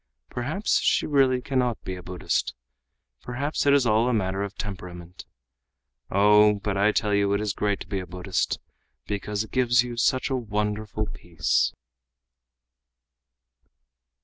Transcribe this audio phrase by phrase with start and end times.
[0.31, 2.55] Perhaps she really cannot be a Buddhist.
[3.21, 5.25] Perhaps it is all a matter of temperament.
[6.09, 8.57] Oh, but I tell you it is great to be a Buddhist,
[9.05, 11.71] because it gives you such a wonderful peace."